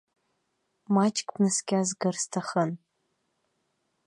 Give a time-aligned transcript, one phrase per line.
[0.93, 2.71] Маҷк бнаскьазгар сҭахын.